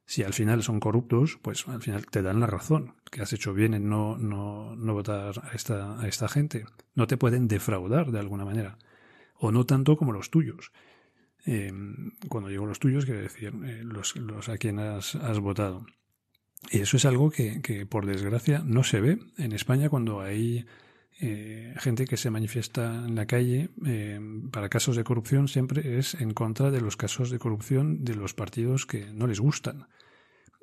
si 0.06 0.22
al 0.22 0.34
final 0.34 0.62
son 0.62 0.80
corruptos, 0.80 1.38
pues 1.40 1.66
al 1.66 1.82
final 1.82 2.06
te 2.06 2.22
dan 2.22 2.40
la 2.40 2.46
razón, 2.46 2.94
que 3.10 3.22
has 3.22 3.32
hecho 3.32 3.54
bien 3.54 3.74
en 3.74 3.88
no, 3.88 4.18
no, 4.18 4.76
no 4.76 4.92
votar 4.92 5.40
a 5.42 5.54
esta, 5.54 5.98
a 5.98 6.06
esta 6.06 6.28
gente. 6.28 6.66
No 6.94 7.06
te 7.06 7.16
pueden 7.16 7.48
defraudar 7.48 8.10
de 8.10 8.18
alguna 8.18 8.44
manera, 8.44 8.78
o 9.34 9.50
no 9.50 9.64
tanto 9.64 9.96
como 9.96 10.12
los 10.12 10.30
tuyos. 10.30 10.72
Em, 11.46 12.12
cuando 12.28 12.50
digo 12.50 12.66
los 12.66 12.78
tuyos, 12.78 13.04
quiero 13.04 13.20
decir 13.20 13.52
eh, 13.64 13.82
los, 13.82 14.48
a 14.48 14.58
quien 14.58 14.78
has, 14.78 15.14
has 15.14 15.38
votado. 15.38 15.86
Y 16.70 16.78
eso 16.78 16.96
es 16.96 17.04
algo 17.04 17.30
que, 17.30 17.60
que, 17.62 17.86
por 17.86 18.06
desgracia, 18.06 18.62
no 18.64 18.84
se 18.84 19.00
ve 19.00 19.18
en 19.38 19.52
España 19.52 19.88
cuando 19.88 20.20
hay 20.20 20.66
eh, 21.20 21.74
gente 21.78 22.06
que 22.06 22.16
se 22.16 22.30
manifiesta 22.30 23.04
en 23.06 23.14
la 23.14 23.26
calle 23.26 23.70
eh, 23.86 24.20
para 24.50 24.68
casos 24.68 24.96
de 24.96 25.04
corrupción, 25.04 25.46
siempre 25.46 25.98
es 25.98 26.14
en 26.14 26.32
contra 26.32 26.72
de 26.72 26.80
los 26.80 26.96
casos 26.96 27.30
de 27.30 27.38
corrupción 27.38 28.04
de 28.04 28.16
los 28.16 28.34
partidos 28.34 28.84
que 28.84 29.12
no 29.12 29.26
les 29.26 29.38
gustan. 29.38 29.86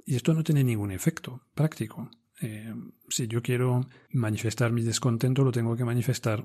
Y 0.05 0.15
esto 0.15 0.33
no 0.33 0.43
tiene 0.43 0.63
ningún 0.63 0.91
efecto 0.91 1.41
práctico. 1.55 2.09
Eh, 2.41 2.73
si 3.07 3.27
yo 3.27 3.41
quiero 3.41 3.87
manifestar 4.09 4.73
mi 4.73 4.81
descontento, 4.81 5.43
lo 5.43 5.51
tengo 5.51 5.75
que 5.75 5.85
manifestar 5.85 6.43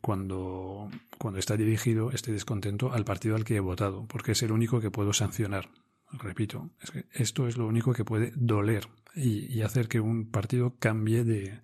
cuando, 0.00 0.88
cuando 1.16 1.40
está 1.40 1.56
dirigido 1.56 2.12
este 2.12 2.32
descontento 2.32 2.92
al 2.92 3.04
partido 3.04 3.34
al 3.34 3.44
que 3.44 3.56
he 3.56 3.60
votado, 3.60 4.06
porque 4.06 4.32
es 4.32 4.42
el 4.42 4.52
único 4.52 4.80
que 4.80 4.90
puedo 4.90 5.12
sancionar. 5.12 5.68
Repito, 6.12 6.70
es 6.80 6.90
que 6.90 7.06
esto 7.12 7.48
es 7.48 7.56
lo 7.56 7.66
único 7.66 7.92
que 7.92 8.04
puede 8.04 8.32
doler 8.34 8.88
y, 9.14 9.60
hacer 9.62 9.88
que 9.88 10.00
un 10.00 10.30
partido 10.30 10.76
cambie 10.78 11.24
de, 11.24 11.60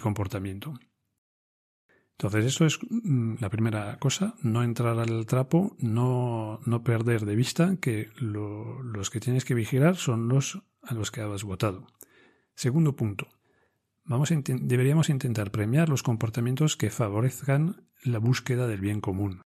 comportamiento. 0.00 0.74
Entonces, 2.12 2.44
eso 2.44 2.66
es 2.66 2.78
mm, 2.88 3.36
la 3.40 3.48
primera 3.48 3.98
cosa, 3.98 4.34
no 4.42 4.62
entrar 4.62 4.98
al 4.98 5.26
trapo, 5.26 5.76
no, 5.78 6.60
no 6.66 6.84
perder 6.84 7.24
de 7.24 7.34
vista 7.34 7.76
que 7.80 8.10
los 8.18 9.10
que 9.10 9.20
tienes 9.20 9.44
que 9.44 9.54
vigilar 9.54 9.96
son 9.96 10.28
los 10.28 10.62
a 10.82 10.94
los 10.94 11.10
que 11.10 11.22
has 11.22 11.44
votado. 11.44 11.86
Segundo 12.54 12.94
punto, 12.94 13.26
vamos 14.04 14.30
deberíamos 14.44 15.08
intentar 15.08 15.50
premiar 15.50 15.88
los 15.88 16.02
comportamientos 16.02 16.76
que 16.76 16.90
favorezcan 16.90 17.88
la 18.02 18.18
búsqueda 18.18 18.66
del 18.66 18.80
bien 18.80 19.00
común. 19.00 19.42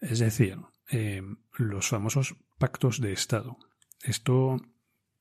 Es 0.00 0.18
decir, 0.18 0.58
eh, 0.90 1.22
los 1.56 1.88
famosos 1.88 2.36
pactos 2.62 3.00
de 3.00 3.12
Estado. 3.12 3.56
Esto, 4.04 4.56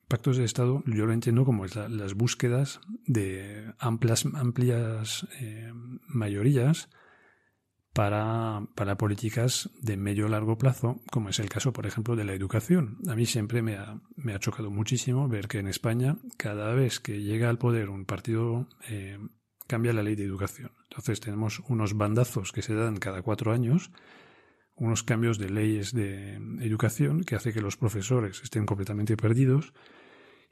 pactos 0.07 0.37
de 0.37 0.43
Estado, 0.43 0.83
yo 0.85 1.07
lo 1.07 1.11
entiendo 1.11 1.43
como 1.43 1.65
las 1.65 2.13
búsquedas 2.13 2.81
de 3.07 3.73
amplias, 3.79 4.27
amplias 4.35 5.27
eh, 5.39 5.71
mayorías 6.07 6.87
para, 7.93 8.67
para, 8.75 8.95
políticas 8.95 9.71
de 9.81 9.97
medio 9.97 10.27
largo 10.27 10.59
plazo, 10.59 11.01
como 11.11 11.29
es 11.29 11.39
el 11.39 11.49
caso, 11.49 11.73
por 11.73 11.87
ejemplo, 11.87 12.15
de 12.15 12.25
la 12.25 12.33
educación. 12.33 12.99
A 13.09 13.15
mí 13.15 13.25
siempre 13.25 13.63
me 13.63 13.75
ha, 13.77 13.99
me 14.15 14.35
ha 14.35 14.39
chocado 14.39 14.69
muchísimo 14.69 15.27
ver 15.27 15.47
que 15.47 15.57
en 15.57 15.67
España, 15.67 16.17
cada 16.37 16.75
vez 16.75 16.99
que 16.99 17.23
llega 17.23 17.49
al 17.49 17.57
poder 17.57 17.89
un 17.89 18.05
partido, 18.05 18.69
eh, 18.87 19.17
cambia 19.65 19.93
la 19.93 20.03
ley 20.03 20.13
de 20.13 20.25
educación. 20.25 20.73
Entonces 20.91 21.19
tenemos 21.19 21.59
unos 21.67 21.97
bandazos 21.97 22.51
que 22.51 22.61
se 22.61 22.75
dan 22.75 22.97
cada 22.97 23.23
cuatro 23.23 23.51
años 23.51 23.89
unos 24.81 25.03
cambios 25.03 25.37
de 25.37 25.49
leyes 25.49 25.93
de 25.93 26.33
educación 26.61 27.23
que 27.23 27.35
hace 27.35 27.53
que 27.53 27.61
los 27.61 27.77
profesores 27.77 28.41
estén 28.43 28.65
completamente 28.65 29.15
perdidos 29.15 29.73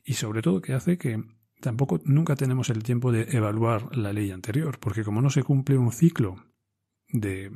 y 0.05 0.13
sobre 0.13 0.43
todo 0.43 0.61
que 0.61 0.73
hace 0.73 0.99
que 0.99 1.23
tampoco 1.61 1.99
nunca 2.05 2.35
tenemos 2.35 2.69
el 2.69 2.83
tiempo 2.83 3.11
de 3.11 3.23
evaluar 3.35 3.95
la 3.97 4.13
ley 4.13 4.29
anterior, 4.29 4.77
porque 4.79 5.03
como 5.03 5.23
no 5.23 5.31
se 5.31 5.41
cumple 5.41 5.79
un 5.79 5.91
ciclo 5.91 6.45
de, 7.07 7.49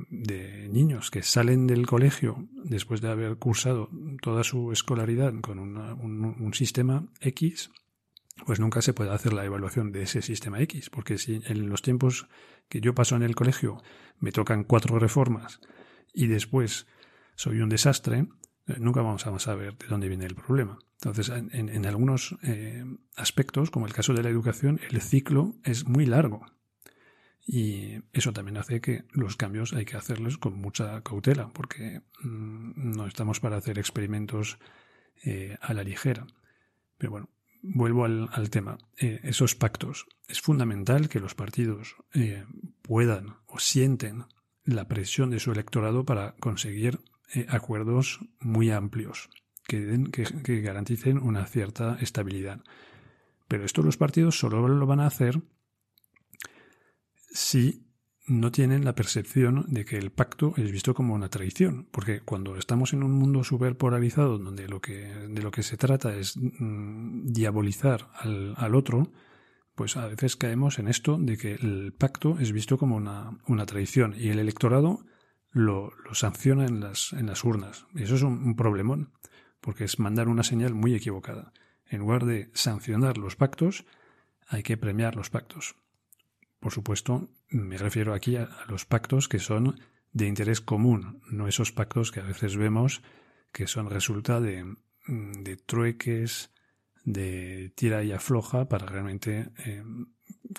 niños 0.72 1.12
que 1.12 1.22
salen 1.22 1.68
del 1.68 1.86
colegio 1.86 2.50
después 2.64 3.02
de 3.02 3.10
haber 3.10 3.38
cursado 3.38 3.92
toda 4.24 4.44
su 4.44 4.72
escolaridad 4.72 5.32
con 5.42 5.60
un, 5.60 5.78
un, 5.78 6.54
sistema 6.56 7.08
X, 7.22 7.70
pues 8.48 8.60
nunca 8.60 8.82
se 8.82 8.94
puede 8.94 9.12
hacer 9.12 9.34
la 9.34 9.46
evaluación 9.46 9.92
de 9.92 10.02
ese 10.02 10.24
sistema 10.24 10.60
X, 10.62 10.90
porque 10.90 11.20
si 11.20 11.40
en 11.46 11.70
los 11.70 11.84
tiempos 11.84 12.28
que 12.68 12.82
yo 12.82 12.96
paso 12.96 13.16
en 13.16 13.22
el 13.22 13.36
colegio 13.36 13.78
me 14.20 14.32
tocan 14.32 14.64
cuatro 14.64 14.98
reformas 14.98 15.60
y 16.14 16.28
después 16.28 16.88
soy 17.36 17.62
un 17.62 17.70
desastre, 17.70 18.28
Eh, 18.68 18.76
nunca 18.80 19.02
vamos 19.02 19.26
a 19.28 19.40
saber 19.40 19.78
de 19.78 19.88
dónde 19.88 20.08
viene 20.08 20.26
el 20.26 20.36
problema. 20.36 20.80
Entonces, 20.94 21.30
en, 21.30 21.86
algunos 21.86 22.38
eh, 22.44 22.86
aspectos, 23.18 23.70
como 23.70 23.88
el 23.88 23.94
caso 23.94 24.14
de 24.14 24.24
la 24.24 24.30
educación, 24.30 24.80
el 24.90 25.02
ciclo 25.02 25.56
es 25.66 25.86
muy 25.86 26.06
largo. 26.06 26.46
Y 27.46 27.96
eso 28.14 28.32
también 28.32 28.56
hace 28.56 28.80
que 28.80 29.04
los 29.12 29.36
cambios 29.36 29.74
hay 29.74 29.84
que 29.84 29.98
hacerlos 29.98 30.38
con 30.38 30.54
mucha 30.54 31.02
cautela, 31.02 31.50
porque 31.50 32.04
mm, 32.22 32.96
no 32.96 33.06
estamos 33.06 33.42
para 33.42 33.58
hacer 33.58 33.80
experimentos 33.80 34.60
eh, 35.26 35.58
a 35.60 35.74
la 35.74 35.84
ligera. 35.84 36.26
Pero 36.98 37.12
bueno, 37.12 37.30
vuelvo 37.62 38.06
al, 38.06 38.50
tema. 38.50 38.78
esos 38.96 39.56
pactos. 39.56 40.06
Es 40.30 40.40
fundamental 40.40 41.10
que 41.10 41.20
los 41.20 41.36
partidos 41.36 41.98
puedan 42.82 43.36
o 43.48 43.60
sienten 43.60 44.24
la 44.66 44.88
presión 44.88 45.30
de 45.30 45.40
su 45.40 45.52
electorado 45.52 46.06
para 46.06 46.36
conseguir 46.40 47.00
eh, 47.34 47.46
acuerdos 47.50 48.20
muy 48.40 48.72
amplios 48.72 49.30
que, 49.68 50.62
garanticen 50.62 51.18
una 51.18 51.46
cierta 51.46 51.98
estabilidad. 52.02 52.62
Pero 53.48 53.66
esto 53.66 53.82
los 53.82 53.98
partidos 53.98 54.38
solo 54.38 54.68
lo 54.68 54.86
van 54.86 55.00
a 55.00 55.08
hacer 55.08 55.42
si 57.32 57.88
no 58.26 58.52
tienen 58.52 58.86
la 58.86 58.96
percepción 58.96 59.66
de 59.68 59.84
que 59.84 59.98
el 59.98 60.12
pacto 60.12 60.54
es 60.56 60.72
visto 60.72 60.94
como 60.94 61.14
una 61.14 61.30
traición, 61.30 61.88
porque 61.92 62.22
cuando 62.22 62.56
estamos 62.56 62.94
en 62.94 63.04
un 63.04 63.12
mundo 63.12 63.44
súper 63.44 63.76
polarizado 63.76 64.38
donde 64.38 64.68
lo 64.68 64.80
que, 64.80 65.08
de 65.08 65.42
lo 65.42 65.52
que 65.52 65.64
se 65.64 65.76
trata 65.76 66.16
es 66.16 66.38
mm, 66.38 67.26
diabolizar 67.26 68.10
al, 68.14 68.76
otro, 68.76 69.12
pues 69.76 69.98
a 69.98 70.08
veces 70.08 70.36
caemos 70.36 70.80
en 70.80 70.88
esto 70.88 71.18
de 71.18 71.38
que 71.38 71.54
el 71.54 71.94
pacto 71.98 72.38
es 72.40 72.52
visto 72.52 72.78
como 72.78 72.96
una, 72.96 73.38
una 73.48 73.66
traición 73.66 74.16
y 74.18 74.30
el 74.30 74.40
electorado 74.40 75.06
lo, 75.52 75.92
lo, 76.04 76.14
sanciona 76.14 76.66
en 76.66 76.80
las, 76.80 77.14
en 77.14 77.28
las 77.28 77.44
urnas. 77.44 77.86
Y 77.94 78.04
eso 78.04 78.16
es 78.16 78.24
un, 78.24 78.56
problemón, 78.56 79.14
porque 79.62 79.84
es 79.84 80.00
mandar 80.00 80.28
una 80.28 80.44
señal 80.44 80.74
muy 80.74 80.94
equivocada. 80.96 81.54
En 81.88 82.00
lugar 82.00 82.26
de 82.26 82.50
sancionar 82.54 83.18
los 83.18 83.36
pactos, 83.36 83.86
hay 84.48 84.64
que 84.64 84.78
premiar 84.78 85.16
los 85.16 85.30
pactos. 85.30 85.76
Por 86.60 86.72
supuesto, 86.72 87.30
me 87.50 87.78
refiero 87.78 88.14
aquí 88.14 88.36
a, 88.36 88.50
los 88.68 88.86
pactos 88.86 89.28
que 89.28 89.40
son 89.40 89.80
de 90.12 90.28
interés 90.28 90.62
común, 90.62 91.22
no 91.32 91.48
esos 91.48 91.72
pactos 91.72 92.12
que 92.12 92.20
a 92.20 92.24
veces 92.24 92.56
vemos 92.56 93.02
que 93.52 93.68
son 93.68 93.90
resultado 93.90 94.42
de, 94.42 94.76
de 95.08 95.58
trueques, 95.58 96.53
de 97.04 97.74
tira 97.76 98.04
y 98.04 98.12
afloja 98.12 98.68
para 98.68 98.86
realmente 98.86 99.52
eh, 99.66 99.84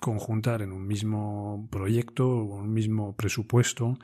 conjuntar 0.00 0.62
en 0.62 0.72
un 0.72 0.86
mismo 0.86 1.68
proyecto 1.70 2.28
o 2.28 2.56
un 2.56 2.72
mismo 2.72 3.16
presupuesto 3.16 3.98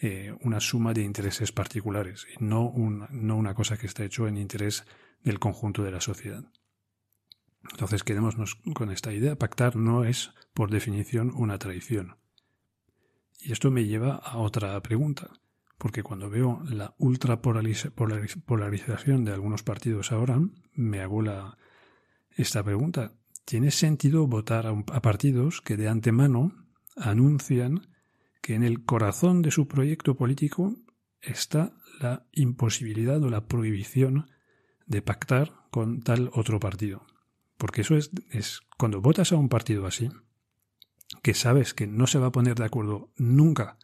eh, 0.00 0.34
una 0.40 0.58
suma 0.58 0.92
de 0.92 1.02
intereses 1.02 1.52
particulares 1.52 2.26
y 2.34 2.42
no, 2.42 2.72
no 3.10 3.36
una 3.36 3.54
cosa 3.54 3.76
que 3.76 3.86
está 3.86 4.04
hecho 4.04 4.26
en 4.26 4.36
interés 4.36 4.84
del 5.22 5.38
conjunto 5.38 5.84
de 5.84 5.92
la 5.92 6.00
sociedad. 6.00 6.44
Entonces 7.70 8.02
quedémonos 8.02 8.56
con 8.74 8.90
esta 8.90 9.12
idea. 9.12 9.36
Pactar 9.36 9.76
no 9.76 10.04
es, 10.04 10.32
por 10.54 10.70
definición, 10.70 11.32
una 11.36 11.58
traición. 11.58 12.16
Y 13.38 13.52
esto 13.52 13.70
me 13.70 13.84
lleva 13.84 14.16
a 14.16 14.38
otra 14.38 14.80
pregunta, 14.82 15.30
porque 15.78 16.02
cuando 16.02 16.28
veo 16.28 16.62
la 16.68 16.94
ultra 16.98 17.40
polarización 17.40 19.24
de 19.24 19.32
algunos 19.32 19.62
partidos 19.62 20.10
ahora, 20.10 20.40
me 20.74 21.00
hago 21.00 21.22
la, 21.22 21.56
esta 22.36 22.62
pregunta. 22.62 23.12
¿Tiene 23.44 23.70
sentido 23.70 24.26
votar 24.26 24.66
a 24.66 25.02
partidos 25.02 25.60
que 25.60 25.76
de 25.76 25.88
antemano 25.88 26.52
anuncian 26.96 27.88
que 28.40 28.54
en 28.54 28.62
el 28.62 28.84
corazón 28.84 29.42
de 29.42 29.50
su 29.50 29.68
proyecto 29.68 30.16
político 30.16 30.74
está 31.20 31.72
la 32.00 32.26
imposibilidad 32.32 33.22
o 33.22 33.30
la 33.30 33.46
prohibición 33.46 34.26
de 34.86 35.02
pactar 35.02 35.52
con 35.70 36.02
tal 36.02 36.30
otro 36.34 36.60
partido. 36.60 37.06
Porque 37.56 37.82
eso 37.82 37.96
es, 37.96 38.10
es 38.30 38.60
cuando 38.76 39.00
votas 39.00 39.32
a 39.32 39.36
un 39.36 39.48
partido 39.48 39.86
así, 39.86 40.10
que 41.22 41.34
sabes 41.34 41.74
que 41.74 41.86
no 41.86 42.06
se 42.06 42.18
va 42.18 42.28
a 42.28 42.32
poner 42.32 42.56
de 42.56 42.64
acuerdo 42.64 43.12
nunca 43.16 43.78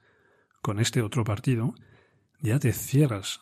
con 0.61 0.81
este 0.81 1.03
otro 1.03 1.25
partido, 1.25 1.75
ya 2.41 2.59
te 2.59 2.73
cierras 2.73 3.41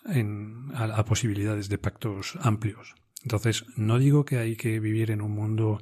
a, 0.75 1.05
posibilidades 1.05 1.69
de 1.69 1.79
pactos 1.79 2.37
amplios. 2.41 2.95
Entonces, 3.27 3.65
no 3.75 3.99
digo 3.99 4.25
que 4.25 4.39
hay 4.39 4.55
que 4.55 4.79
vivir 4.79 5.11
en 5.11 5.21
un 5.21 5.33
mundo 5.33 5.81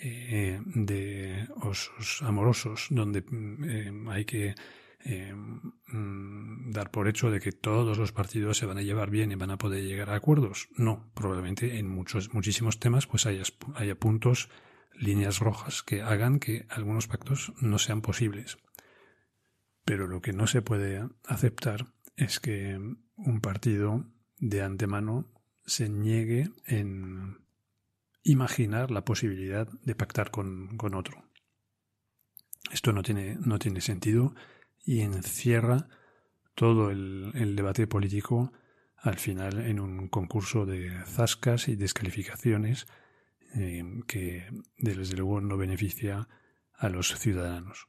eh, 0.00 0.60
de 0.64 1.48
osos 1.56 2.22
amorosos, 2.22 2.86
donde 2.90 3.24
eh, 3.66 3.92
hay 4.06 4.24
que 4.24 4.54
eh, 5.04 5.34
mm, 5.34 6.70
dar 6.70 6.92
por 6.92 7.08
hecho 7.08 7.32
de 7.32 7.40
que 7.40 7.50
todos 7.50 7.98
los 7.98 8.12
partidos 8.12 8.58
se 8.58 8.66
van 8.66 8.78
a 8.78 8.82
llevar 8.82 9.10
bien 9.10 9.32
y 9.32 9.34
van 9.34 9.50
a 9.50 9.58
poder 9.58 9.82
llegar 9.82 10.10
a 10.10 10.14
acuerdos. 10.14 10.68
No, 10.76 11.10
probablemente 11.14 11.80
en 11.80 11.88
muchos, 11.88 12.32
muchísimos 12.32 12.78
temas 12.78 13.08
pues 13.08 13.26
haya, 13.26 13.42
haya 13.74 13.96
puntos, 13.96 14.48
líneas 14.94 15.40
rojas 15.40 15.82
que 15.82 16.02
hagan 16.02 16.38
que 16.38 16.64
algunos 16.68 17.08
pactos 17.08 17.52
no 17.60 17.80
sean 17.80 18.02
posibles. 18.02 18.56
Pero 19.84 20.06
lo 20.06 20.20
que 20.20 20.32
no 20.32 20.46
se 20.46 20.62
puede 20.62 21.08
aceptar 21.26 21.86
es 22.14 22.38
que 22.38 22.78
un 23.16 23.40
partido 23.40 24.04
de 24.38 24.62
antemano 24.62 25.26
se 25.68 25.88
niegue 25.88 26.50
en 26.66 27.38
imaginar 28.22 28.90
la 28.90 29.04
posibilidad 29.04 29.68
de 29.84 29.94
pactar 29.94 30.30
con, 30.30 30.76
otro. 30.94 31.24
Esto 32.72 32.92
no 32.92 33.02
tiene, 33.02 33.36
no 33.40 33.58
tiene 33.58 33.80
sentido 33.80 34.34
y 34.84 35.00
encierra 35.00 35.88
todo 36.54 36.90
el, 36.90 37.54
debate 37.54 37.86
político 37.86 38.52
al 38.96 39.18
final 39.18 39.60
en 39.60 39.78
un 39.78 40.08
concurso 40.08 40.66
de 40.66 40.90
zascas 41.06 41.68
y 41.68 41.76
descalificaciones 41.76 42.86
eh, 43.54 43.84
que 44.06 44.46
desde 44.76 45.16
luego 45.16 45.40
no 45.40 45.56
beneficia 45.56 46.28
a 46.74 46.88
los 46.88 47.16
ciudadanos. 47.18 47.88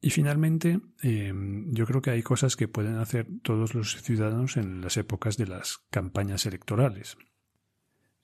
Y 0.00 0.10
finalmente, 0.10 0.80
eh, 1.02 1.32
yo 1.66 1.86
creo 1.86 2.00
que 2.00 2.10
hay 2.10 2.22
cosas 2.22 2.54
que 2.54 2.68
pueden 2.68 2.96
hacer 2.96 3.26
todos 3.42 3.74
los 3.74 4.00
ciudadanos 4.00 4.56
en 4.56 4.80
las 4.80 4.96
épocas 4.96 5.36
de 5.36 5.46
las 5.46 5.78
campañas 5.90 6.46
electorales. 6.46 7.16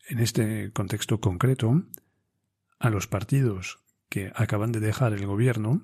En 0.09 0.21
este 0.21 0.73
contexto 0.73 1.21
concreto, 1.21 1.85
a 2.79 2.91
los 2.91 3.07
partidos 3.07 3.81
que 4.09 4.31
acaban 4.35 4.71
de 4.71 4.81
dejar 4.81 5.13
el 5.15 5.27
gobierno 5.27 5.83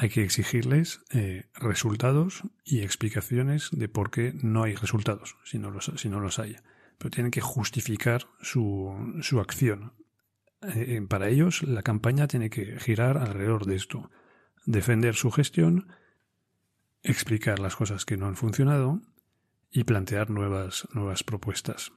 hay 0.00 0.10
que 0.10 0.22
exigirles 0.22 1.00
eh, 1.10 1.46
resultados 1.54 2.44
y 2.64 2.82
explicaciones 2.82 3.68
de 3.72 3.88
por 3.88 4.12
qué 4.12 4.32
no 4.42 4.62
hay 4.62 4.76
resultados, 4.76 5.36
si 5.42 5.58
no 5.58 5.72
los, 5.72 5.90
si 5.96 6.08
no 6.08 6.20
los 6.20 6.38
hay. 6.38 6.54
Pero 6.98 7.10
tienen 7.10 7.32
que 7.32 7.40
justificar 7.40 8.28
su, 8.40 9.18
su 9.22 9.40
acción. 9.40 9.94
Eh, 10.62 11.02
para 11.08 11.28
ellos, 11.28 11.64
la 11.64 11.82
campaña 11.82 12.28
tiene 12.28 12.48
que 12.48 12.78
girar 12.78 13.18
alrededor 13.18 13.66
de 13.66 13.74
esto. 13.74 14.08
Defender 14.68 15.14
su 15.14 15.30
gestión, 15.30 15.88
explicar 17.02 17.58
las 17.58 17.74
cosas 17.74 18.04
que 18.04 18.18
no 18.18 18.26
han 18.26 18.36
funcionado 18.36 19.00
y 19.70 19.84
plantear 19.84 20.28
nuevas, 20.28 20.86
nuevas 20.92 21.24
propuestas. 21.24 21.90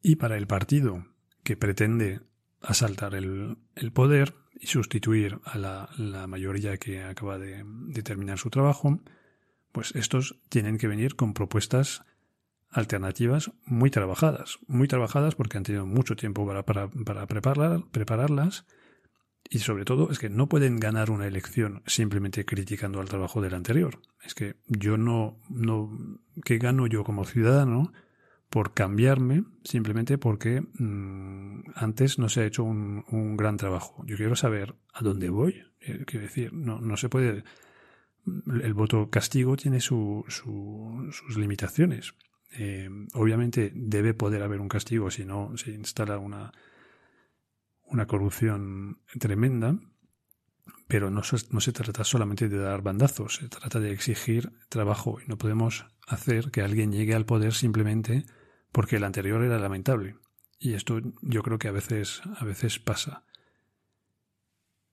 Y 0.00 0.14
para 0.14 0.36
el 0.36 0.46
partido 0.46 1.08
que 1.42 1.56
pretende 1.56 2.20
asaltar 2.60 3.16
el, 3.16 3.56
poder 3.92 4.34
y 4.54 4.68
sustituir 4.68 5.40
a 5.42 5.58
la, 5.58 6.26
mayoría 6.28 6.76
que 6.76 7.02
acaba 7.02 7.36
de, 7.36 7.64
terminar 8.04 8.38
su 8.38 8.48
trabajo, 8.48 9.00
pues 9.72 9.92
estos 9.96 10.38
tienen 10.48 10.78
que 10.78 10.86
venir 10.86 11.16
con 11.16 11.34
propuestas 11.34 12.04
alternativas 12.70 13.50
muy 13.64 13.90
trabajadas, 13.90 14.60
muy 14.68 14.86
trabajadas 14.86 15.34
porque 15.34 15.56
han 15.56 15.64
tenido 15.64 15.84
mucho 15.84 16.14
tiempo 16.14 16.46
para, 16.46 16.62
para, 16.64 17.26
prepararlas 17.26 18.66
y 19.50 19.60
sobre 19.60 19.84
todo 19.84 20.10
es 20.10 20.18
que 20.18 20.28
no 20.28 20.48
pueden 20.48 20.78
ganar 20.78 21.10
una 21.10 21.26
elección 21.26 21.82
simplemente 21.86 22.44
criticando 22.44 23.00
al 23.00 23.08
trabajo 23.08 23.40
del 23.40 23.54
anterior. 23.54 24.00
Es 24.24 24.34
que 24.34 24.56
yo 24.66 24.96
no, 24.96 25.38
no, 25.48 26.20
¿qué 26.44 26.58
gano 26.58 26.86
yo 26.86 27.04
como 27.04 27.24
ciudadano 27.24 27.92
por 28.50 28.74
cambiarme 28.74 29.44
simplemente 29.64 30.18
porque 30.18 30.60
mm, 30.60 31.72
antes 31.74 32.18
no 32.18 32.28
se 32.28 32.40
ha 32.40 32.46
hecho 32.46 32.64
un, 32.64 33.36
gran 33.36 33.56
trabajo. 33.56 34.04
Yo 34.06 34.16
quiero 34.16 34.36
saber 34.36 34.74
a 34.92 35.02
dónde 35.02 35.30
voy. 35.30 35.62
Eh, 35.80 36.04
quiero 36.06 36.26
decir, 36.26 36.52
no, 36.52 36.80
no 36.80 36.96
se 36.96 37.08
puede. 37.08 37.44
El 38.26 38.74
voto 38.74 39.10
castigo 39.10 39.56
tiene 39.56 39.80
su, 39.80 40.24
sus 40.28 41.36
limitaciones. 41.36 42.14
Eh, 42.52 42.88
obviamente 43.14 43.72
debe 43.74 44.14
poder 44.14 44.42
haber 44.42 44.60
un 44.60 44.68
castigo 44.68 45.10
si 45.10 45.24
no 45.24 45.56
se 45.56 45.72
instala 45.72 46.18
una, 46.18 46.52
una 47.86 48.06
corrupción 48.06 49.00
tremenda, 49.18 49.78
pero 50.88 51.10
no 51.10 51.22
no 51.50 51.60
se 51.60 51.72
trata 51.72 52.04
solamente 52.04 52.48
de 52.48 52.58
dar 52.58 52.82
bandazos, 52.82 53.36
se 53.36 53.48
trata 53.48 53.80
de 53.80 53.92
exigir 53.92 54.52
trabajo 54.68 55.18
y 55.20 55.28
no 55.28 55.38
podemos 55.38 55.86
hacer 56.06 56.50
que 56.50 56.62
alguien 56.62 56.92
llegue 56.92 57.14
al 57.14 57.26
poder 57.26 57.54
simplemente 57.54 58.24
porque 58.72 58.96
el 58.96 59.04
anterior 59.04 59.42
era 59.42 59.58
lamentable. 59.58 60.16
Y 60.58 60.74
esto 60.74 61.00
yo 61.22 61.42
creo 61.42 61.58
que 61.58 61.68
a 61.68 61.72
veces, 61.72 62.22
a 62.36 62.44
veces 62.44 62.78
pasa. 62.78 63.24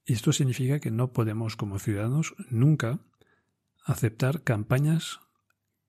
Y 0.06 0.14
esto 0.14 0.34
significa 0.34 0.80
que 0.80 0.92
no 0.92 1.14
podemos 1.14 1.56
como 1.56 1.80
ciudadanos 1.80 2.36
nunca 2.50 3.00
aceptar 3.86 4.44
campañas 4.44 5.20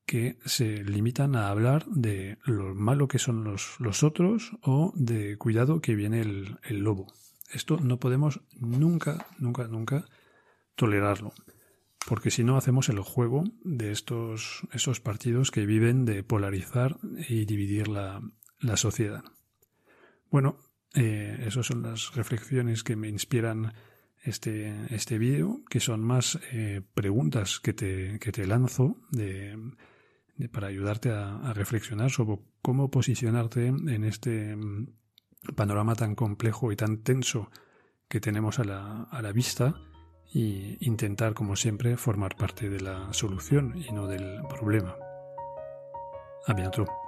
que 0.06 0.38
se 0.44 0.84
limitan 0.84 1.34
a 1.34 1.48
hablar 1.48 1.86
de 1.86 2.38
lo 2.44 2.74
malo 2.74 3.08
que 3.08 3.18
son 3.18 3.44
los, 3.44 3.76
los 3.78 4.02
otros 4.02 4.52
o 4.62 4.92
de 4.96 5.36
cuidado 5.38 5.80
que 5.80 5.94
viene 5.94 6.20
el, 6.20 6.58
el 6.64 6.80
lobo. 6.80 7.12
Esto 7.52 7.78
no 7.80 7.98
podemos 7.98 8.40
nunca, 8.58 9.26
nunca, 9.38 9.66
nunca 9.68 10.04
tolerarlo. 10.74 11.32
Porque 12.06 12.30
si 12.30 12.44
no 12.44 12.56
hacemos 12.56 12.88
el 12.90 13.00
juego 13.00 13.44
de 13.62 13.90
estos, 13.90 14.66
estos 14.72 15.00
partidos 15.00 15.50
que 15.50 15.64
viven 15.64 16.04
de 16.04 16.22
polarizar 16.22 16.98
y 17.28 17.46
dividir 17.46 17.88
la, 17.88 18.20
la 18.60 18.76
sociedad. 18.76 19.24
Bueno, 20.30 20.58
eh, 20.94 21.44
esas 21.46 21.66
son 21.66 21.82
las 21.82 22.14
reflexiones 22.14 22.82
que 22.82 22.96
me 22.96 23.08
inspiran 23.08 23.72
este, 24.22 24.74
este 24.94 25.18
vídeo, 25.18 25.62
que 25.70 25.80
son 25.80 26.02
más 26.02 26.38
eh, 26.52 26.82
preguntas 26.94 27.60
que 27.60 27.72
te, 27.72 28.18
que 28.18 28.32
te 28.32 28.46
lanzo 28.46 28.98
de, 29.10 29.56
para 30.52 30.68
ayudarte 30.68 31.10
a, 31.10 31.52
reflexionar 31.54 32.10
sobre 32.10 32.38
cómo 32.62 32.90
posicionarte 32.90 33.66
en 33.66 34.04
este 34.04 34.56
mm, 34.56 34.88
panorama 35.54 35.94
tan 35.94 36.14
complejo 36.14 36.72
y 36.72 36.76
tan 36.76 36.98
tenso 36.98 37.50
que 38.08 38.20
tenemos 38.20 38.58
a 38.58 38.64
la, 38.64 39.02
a 39.04 39.22
la 39.22 39.32
vista 39.32 39.74
y 40.32 40.76
intentar, 40.86 41.34
como 41.34 41.54
siempre, 41.54 41.96
formar 41.96 42.36
parte 42.36 42.68
de 42.68 42.80
la 42.80 43.12
solución 43.12 43.74
y 43.76 43.92
no 43.92 44.08
del 44.08 44.40
problema. 44.48 44.96
A. 46.46 47.03